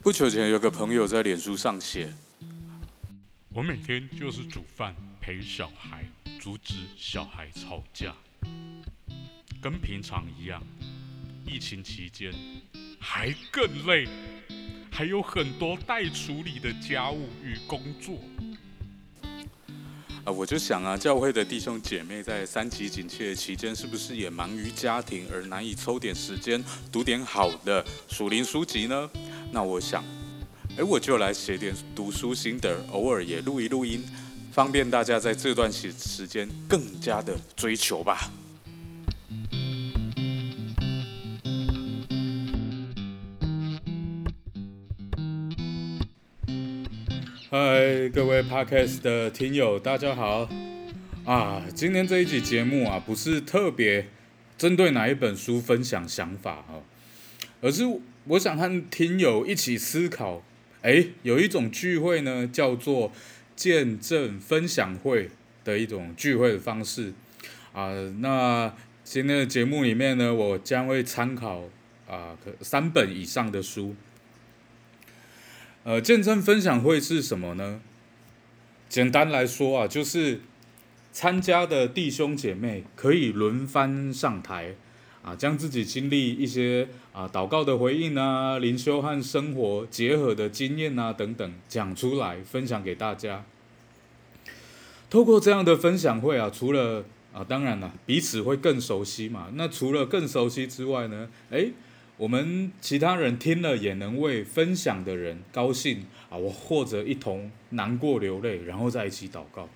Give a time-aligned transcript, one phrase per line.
[0.00, 2.14] 不久前有个朋友在脸书上写
[3.52, 6.08] ：“我每天就是煮饭陪小孩，
[6.40, 8.14] 阻止小孩吵架，
[9.60, 10.62] 跟平常一样。
[11.44, 12.32] 疫情期间
[13.00, 14.06] 还更累，
[14.92, 18.18] 还有很多待处理的家务与工作。”
[20.24, 26.62] 啊，我就想啊，教会的弟兄姐妹在三级警戒期间，是不是也忙于家庭而难以抽点时间
[26.92, 29.10] 读点好的属灵书籍呢？
[29.50, 30.04] 那我想，
[30.76, 34.04] 哎，我就来写点读书心得，偶尔也录一录音，
[34.52, 38.30] 方便大家在这段时时间更加的追求吧。
[47.50, 50.48] 嗨，各位 Podcast 的听友，大家好
[51.24, 51.64] 啊！
[51.74, 54.06] 今天这一集节目啊，不是特别
[54.58, 56.82] 针对哪一本书分享想法哈，
[57.62, 57.84] 而是
[58.28, 60.42] 我想和听友一起思考。
[60.82, 63.10] 哎，有一种聚会呢，叫做
[63.56, 65.30] 见证分享会
[65.64, 67.14] 的一种聚会的方式
[67.72, 67.90] 啊。
[68.20, 71.64] 那今天的节目里面呢，我将会参考
[72.06, 73.96] 啊，可三本以上的书。
[75.84, 77.80] 呃，见证分享会是什么呢？
[78.90, 80.42] 简单来说啊，就是
[81.12, 84.74] 参加的弟兄姐妹可以轮番上台
[85.22, 93.44] 啊，将自己经历一些啊祷告的回应啊、灵修和生活结合的经验啊等等讲出来，分享给大家。
[95.10, 99.48] 透过这样的分享会啊，除了啊，当然了，彼此会更熟悉嘛。
[99.54, 101.72] 那除了更熟悉之外呢，诶。
[102.18, 109.68] 我们其他人听了也能为分享的人高兴啊，我或者一同难过流泪，然后再一起祷告。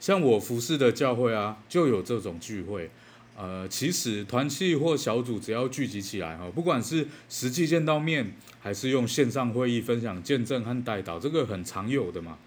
[0.00, 2.88] 像我服侍的教会啊，就有这种聚会。
[3.36, 12.38] 呃，其实团契或小组只要聚集起来哈，不管是实际见到面，还是用线上会议分享见证和带祷，这个很常有的嘛。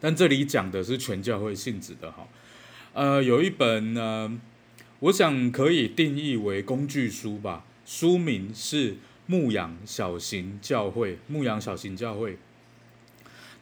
[0.00, 2.26] 但这里讲的是全教会性质的哈。
[2.94, 4.40] 呃，有一本呢。
[5.00, 7.66] 我想可以定义为工具书吧。
[7.84, 8.92] 书名是
[9.26, 12.38] 《牧养小型教会》，牧养小型教会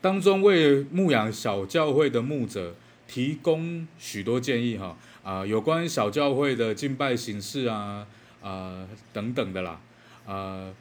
[0.00, 2.76] 当中为牧养小教会的牧者
[3.12, 8.06] 提供许多建议哈啊，有关小教会的敬拜形式啊
[8.40, 9.80] 啊等等的啦
[10.26, 10.72] 啊，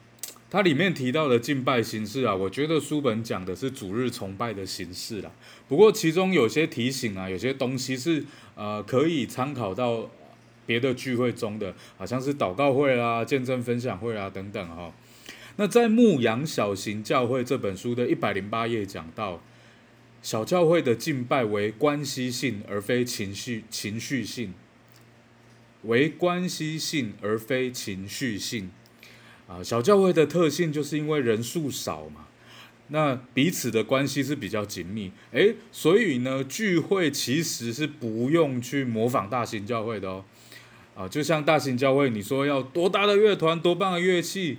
[0.50, 5.30] 它里面提到的敬拜形式啊，我觉得书本讲的是主日崇拜的形式啦。
[5.68, 10.08] 不过其中有些提醒啊，有些东西是呃可以参考到。
[10.64, 14.92] 别的聚会中的，好像是祷告会啦、见证分享会啊等等哈。
[15.56, 19.42] 那在《牧羊小型教会》这本书的一百零八页讲到，
[20.22, 24.54] 小教会的敬拜为关系性而非情绪情绪性，
[25.82, 28.70] 为关系性而非情绪性。
[29.48, 32.28] 啊，小教会的特性就是因为人数少嘛，
[32.88, 40.24] 那彼此的关系是比较紧密，诶，所以呢，聚会其实是不用去模仿大型教会的哦。
[40.94, 44.58] 啊，就像大型教会，你说要多大的乐团、多棒的乐器，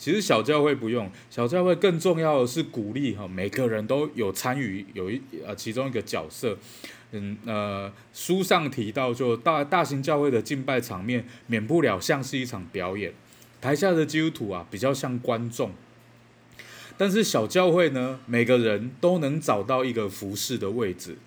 [0.00, 1.10] 其实小教会不用。
[1.28, 6.56] 小教会更重要的是鼓励哈，每个人都有参与，有一呃其中一个角色。
[7.12, 13.12] 嗯呃，书上提到，就大大型教会的敬拜场面，免不了像是一场表演，
[13.60, 15.72] 台下的基督徒啊比较像观众。
[16.96, 21.18] 但是小教会呢，每个人都能找到一个服侍的位置。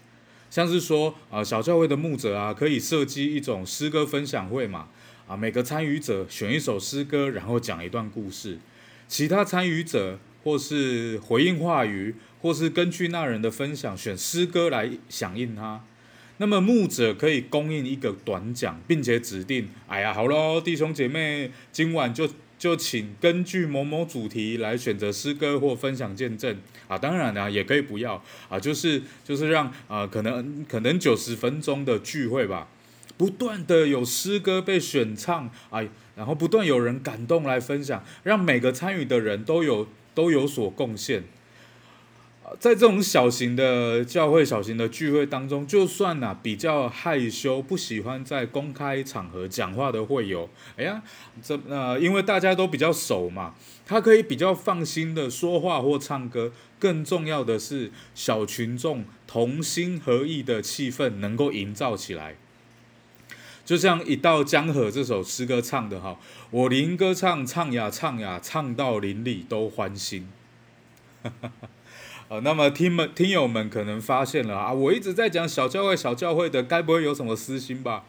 [0.50, 4.88] 像是说啊，小教会的牧者啊，可以设计一种诗歌分享会嘛，
[5.28, 8.58] 啊，每个参与者选一首诗歌，然后讲一段故事，
[9.08, 15.84] 其他参与者或是回应话语，或是根据那人的分享选诗歌来响应他。
[16.38, 22.30] 那么牧者可以供应一个短讲，并且指定，哎呀，好喽，弟兄姐妹，今晚就。
[22.60, 26.56] 就请根据某某主题来选择诗歌或分享见证
[26.88, 32.70] 啊，当然呢也可以不要啊，就是就是让啊可能可能九十分钟的聚会吧，
[33.24, 41.24] 不断的有诗歌被选唱哎，然后不断有人感动来分享，让每个参与的人都有都有所贡献。
[42.60, 51.02] 在这种小型的教会、小型的聚会当中，就算呐比较害羞、不喜欢在公开场合讲话的会友，哎呀，
[51.42, 53.56] 这呃，因为大家都比较熟嘛，
[53.86, 56.52] 他可以比较放心的说话或唱歌。
[56.78, 62.36] 更重要的是，小群众同心合意的气氛能够营造起来。
[63.74, 66.16] 就像《一道江河》这首诗歌唱的哈，
[66.52, 70.30] 我灵歌唱，唱呀唱呀，唱到邻里都欢心。
[72.30, 78.06] 呃，那么听们听友们可能发现了啊，我一直在讲小教会小教会的，该不会有什么私心吧？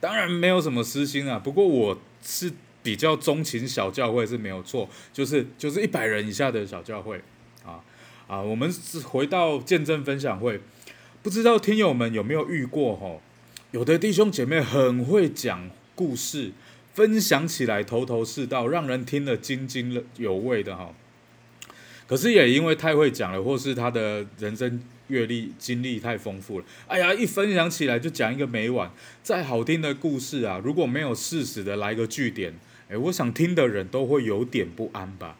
[0.00, 1.38] 当然没有什么私心啊。
[1.38, 2.52] 不过我是
[2.82, 7.22] 比较钟情小教会是没有错，就是就是一百人以下的小教会
[7.64, 7.78] 啊
[8.26, 10.60] 啊，我们是回到见证分享会，
[11.22, 13.20] 不知道听友们有没有遇过哈？
[13.72, 16.52] 有的弟兄姐妹很会讲故事，
[16.92, 20.94] 分享起来头头是道，让人听了津津有味的哈。
[22.06, 24.78] 可是也因为太会讲了，或是他的人生
[25.08, 28.90] 阅历经历太丰富了，哎呀，一分享起来就讲一个没完。
[29.22, 32.52] 再好听的故事啊，如果没有适时的来个句点，
[32.90, 35.38] 哎，我想听的人都会有点不安吧。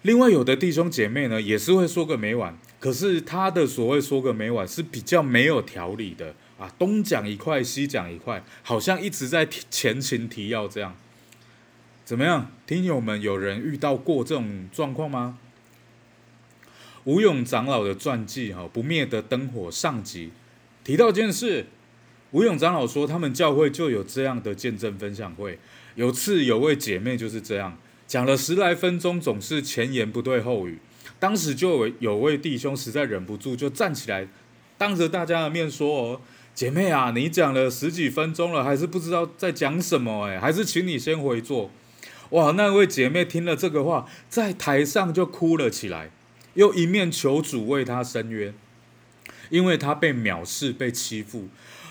[0.00, 10.94] 另外，有的弟兄姐妹呢，也是会说个没完，可是他的所谓说个没完，是比较没有条理的啊，东讲一块，西讲一块，好像一直在前情提要这样。
[12.04, 15.38] 怎么样，听友们，有人遇到过这种状况吗？
[17.02, 20.30] 吴勇长老的传记，哈，不灭的灯火上集
[20.84, 21.66] 提到一件事，
[22.30, 25.58] 吴勇长老说，他们教会就有这样的见证分享会。
[25.96, 27.76] 有次有位姐妹就是这样
[28.06, 30.78] 讲了十来分钟，总是前言不对后语。
[31.18, 34.28] 当时就有有位弟兄实在忍不住，就站起来，
[34.78, 36.20] 当着大家的面说：“哦，
[36.54, 40.26] 姐妹啊，你讲了十几分钟了，还是不知道在讲什么？
[40.26, 41.70] 哎，还是请你先回座。”
[42.30, 46.10] 哇，那位姐妹听了这个话，在台上就哭了起来。
[46.54, 48.54] 又一面求主为她伸冤，
[49.50, 51.48] 因为她被藐视、被欺负。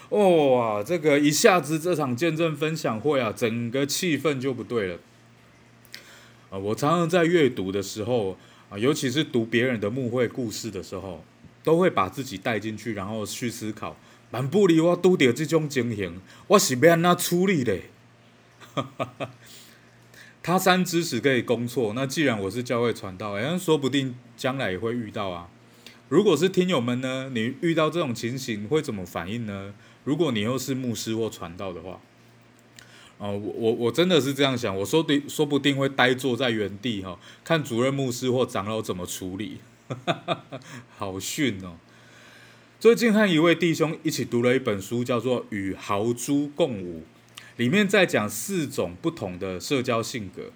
[0.09, 4.99] 哦哇，这个一下子这场见证分享会啊，整个气氛就不对了。
[6.49, 8.37] 啊，我常常在阅读的时候
[8.69, 11.23] 啊，尤其是读别人的牧会故事的时候，
[11.63, 13.95] 都会把自己带进去，然后去思考：
[14.31, 17.83] 满不离我拄到这种情形，我是要安怎处理嘞？
[20.41, 25.49] 他山之石可以攻错，那既然我是教会传道，哎，说不定将来也会遇到啊。
[26.09, 29.73] 如果是听友们呢，你遇到这种情形会怎么反应呢？
[30.03, 31.99] 如果你又是牧师或传道的话，
[33.17, 39.59] 哦，我我我真的是这样想，我说的说不定会呆坐在原地哈，看主任牧师或长老怎么处理，
[40.97, 41.75] 好逊哦。
[42.81, 47.01] 最近和一位弟兄一起读了一本书，叫做《与豪猪共舞》。
[47.57, 50.51] 里面在讲四种不同的社交性格，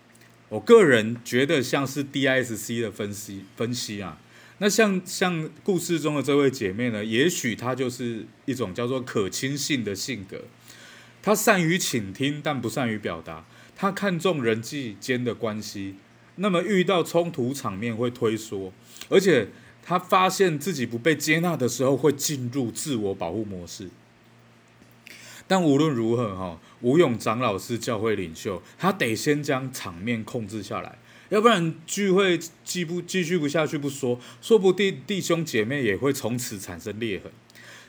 [0.49, 4.19] 我个人觉得像是 DISC 的分析分析啊。
[4.57, 10.45] 那像像故事中的这位姐妹呢，也许她就是一种叫做可亲性的性格。
[11.21, 13.45] 她善于倾听，但不善于表达。
[13.75, 15.93] 她看重人际间的关系，
[16.37, 18.73] 那么遇到冲突场面会推缩，
[19.09, 19.49] 而且
[19.85, 23.89] 他发现自己不被接纳的时候，会进入自我保护模式。
[25.47, 30.97] 但无论如何，哈，吴勇长老是教会领袖，他得先将场面控制下来，
[31.29, 37.31] 要不然聚会继不继续不下去不说，说不定弟兄姐妹也会从此产生裂痕。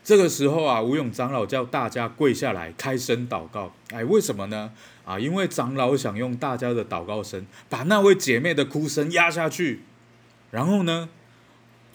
[0.04, 3.72] 这个时候啊，吴勇长老叫大家跪下来开声祷告。
[3.90, 4.70] 哎，为什么呢？
[5.06, 9.80] 啊，因为长老想用大家的祷告声把那位姐妹的哭声压下去。
[10.50, 11.08] 然后呢？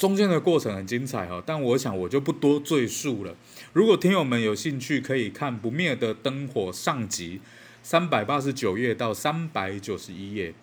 [0.02, 3.36] 中间的过程很精彩哈，但我想我就不多赘述了。
[3.72, 7.40] 如果听友们有兴趣，可以看《不灭的灯火》上集
[7.84, 10.56] 三百八十九页到三百九十一页，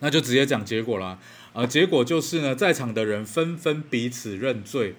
[0.00, 1.20] 那就直接讲结果啦。
[1.52, 4.96] 啊，结果就是呢，在场的人纷纷彼此认罪。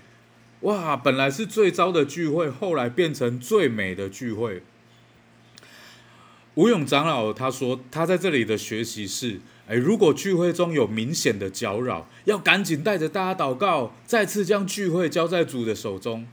[0.62, 4.63] 哇，本来是最糟的聚会，后来变成最美的聚会。
[6.54, 9.41] 吴勇长老他说，他在这里的学习是。
[9.72, 16.28] 哎，如果聚会中有明显的搅扰，要赶紧带着大家祷告，再次将聚会交在主的手中。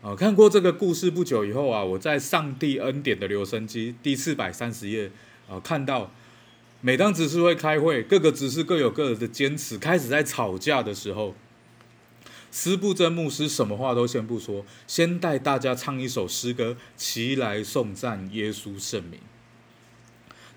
[0.00, 5.10] 啊，看过这个故事不久以后啊，我在上帝恩典的留声机第四百三十页
[5.50, 6.10] 啊，看到
[6.80, 11.34] 每当执事会开会，各个执事各有各的坚持，开始在吵架的时候，
[12.50, 19.20] 司布真牧师什么话都先不说，先带大家唱一首诗歌，齐来颂赞耶稣圣名。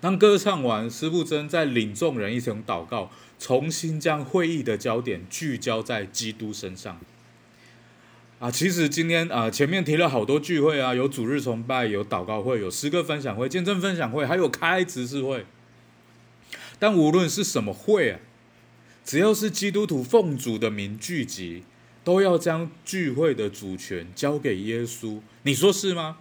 [0.00, 6.98] 当歌唱完，施布真在领众人一同祷告，重新将会议的焦点聚焦在基督身上。
[8.38, 15.44] 啊，其实今天啊，前面提了好多聚会啊，有主日崇拜，有祷告会，有诗歌分享会、见证分享会，还有开执事会。
[16.78, 18.20] 但无论是什么会啊，
[19.04, 21.64] 只要是基督徒奉主的名聚集，
[22.02, 25.20] 都要将聚会的主权交给耶稣。
[25.42, 26.16] 你说是吗？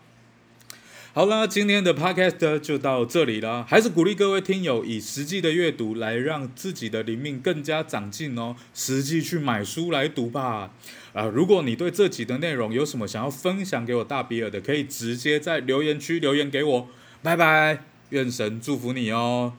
[1.12, 3.66] 好了，今天的 podcast 就到这里啦。
[3.68, 8.56] 还是鼓励各位听友以实际的阅读来让自己的灵命更加长进哦。
[8.76, 10.72] 实际去买书来读吧。
[11.14, 16.88] 啊，如果你对这集的内容有什么想要分享给我大比尔的，可以直接在留言区留言给我。
[17.24, 19.54] 拜拜，愿神祝福你哦。